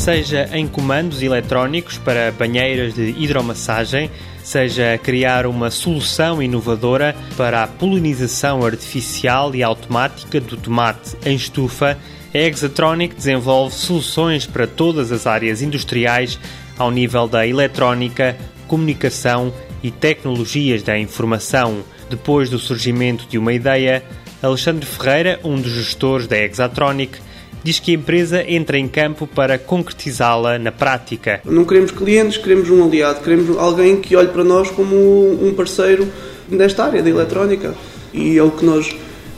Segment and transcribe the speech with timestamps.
[0.00, 4.10] seja em comandos eletrónicos para banheiras de hidromassagem,
[4.42, 11.98] seja criar uma solução inovadora para a polinização artificial e automática do tomate em estufa,
[12.32, 16.38] a Exatronic desenvolve soluções para todas as áreas industriais
[16.78, 21.84] ao nível da eletrónica, comunicação e tecnologias da informação.
[22.08, 24.02] Depois do surgimento de uma ideia,
[24.42, 27.18] Alexandre Ferreira, um dos gestores da Exatronic,
[27.62, 31.40] diz que a empresa entra em campo para concretizá-la na prática.
[31.44, 36.08] Não queremos clientes, queremos um aliado, queremos alguém que olhe para nós como um parceiro
[36.48, 37.74] nesta área da eletrónica.
[38.12, 38.94] E é o que nós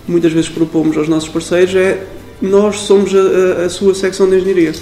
[0.07, 2.05] muitas vezes propomos aos nossos parceiros é
[2.41, 4.73] nós somos a, a, a sua secção de engenharia.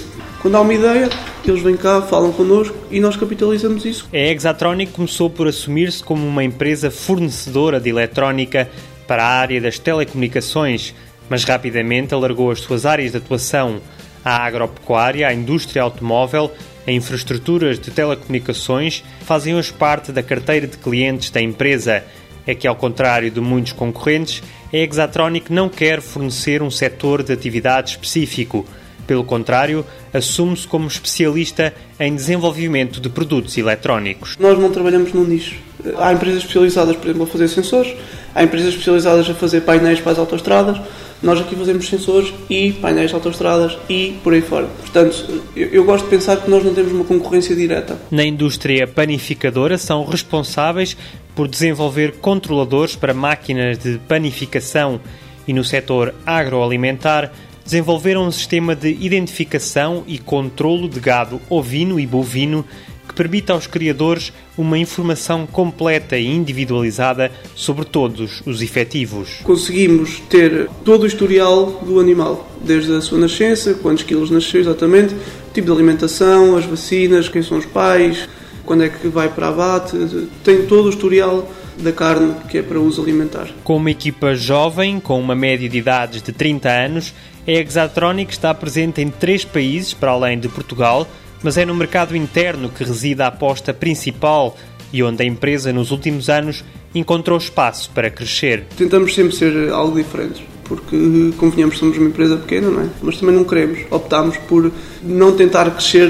[0.41, 1.07] Quando há uma ideia,
[1.45, 4.09] eles vêm cá, falam connosco e nós capitalizamos isso.
[4.11, 8.67] A Exatronic começou por assumir-se como uma empresa fornecedora de eletrónica
[9.07, 10.95] para a área das telecomunicações,
[11.31, 13.79] mas rapidamente alargou as suas áreas de atuação
[14.23, 16.51] à agropecuária, à indústria automóvel,
[16.85, 22.03] a infraestruturas de telecomunicações, fazem hoje parte da carteira de clientes da empresa.
[22.45, 27.31] É que, ao contrário de muitos concorrentes, a Exatronic não quer fornecer um setor de
[27.31, 28.65] atividade específico
[29.07, 34.35] pelo contrário, assume-se como especialista em desenvolvimento de produtos eletrónicos.
[34.37, 35.55] Nós não trabalhamos num nicho.
[35.97, 37.95] Há empresas especializadas, por exemplo, a fazer sensores,
[38.33, 40.79] há empresas especializadas a fazer painéis para as autoestradas.
[41.21, 44.65] Nós aqui fazemos sensores e painéis de autoestradas e por aí fora.
[44.65, 47.97] Portanto, eu, eu gosto de pensar que nós não temos uma concorrência direta.
[48.09, 50.97] Na indústria panificadora, são responsáveis
[51.35, 54.99] por desenvolver controladores para máquinas de panificação
[55.47, 57.31] e no setor agroalimentar
[57.63, 62.65] desenvolveram um sistema de identificação e controlo de gado ovino e bovino
[63.11, 69.41] que permite aos criadores uma informação completa e individualizada sobre todos os efetivos.
[69.43, 75.13] Conseguimos ter todo o historial do animal, desde a sua nascença, quantos quilos nasceu exatamente,
[75.13, 78.29] o tipo de alimentação, as vacinas, quem são os pais,
[78.65, 79.97] quando é que vai para abate,
[80.43, 83.49] tem todo o historial da carne que é para uso alimentar.
[83.63, 87.13] Com uma equipa jovem, com uma média de idades de 30 anos,
[87.45, 91.07] a Exatronic está presente em três países, para além de Portugal,
[91.43, 94.55] mas é no mercado interno que reside a aposta principal
[94.93, 96.63] e onde a empresa, nos últimos anos,
[96.93, 98.65] encontrou espaço para crescer.
[98.75, 100.97] Tentamos sempre ser algo diferente, porque,
[101.37, 102.89] convenhamos, somos uma empresa pequena, não é?
[103.01, 103.79] Mas também não queremos.
[103.89, 106.09] Optámos por não tentar crescer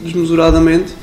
[0.00, 0.94] desmesuradamente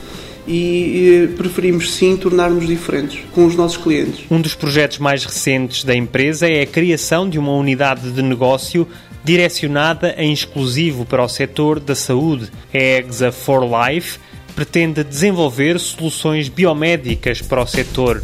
[0.48, 4.26] e preferimos sim tornar-nos diferentes com os nossos clientes.
[4.30, 8.88] Um dos projetos mais recentes da empresa é a criação de uma unidade de negócio
[9.24, 12.50] direcionada em exclusivo para o setor da saúde.
[12.74, 14.20] A EXA for Life
[14.56, 18.22] pretende desenvolver soluções biomédicas para o setor.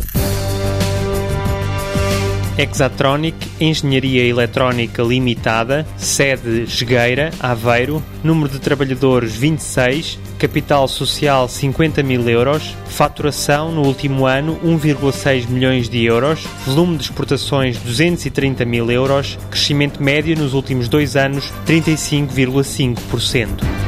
[2.58, 12.28] Exatronic Engenharia Eletrónica Limitada, sede Jegueira, Aveiro, número de trabalhadores 26, capital social 50 mil
[12.28, 19.38] euros, faturação no último ano 1,6 milhões de euros, volume de exportações 230 mil euros,
[19.52, 23.87] crescimento médio nos últimos dois anos 35,5%.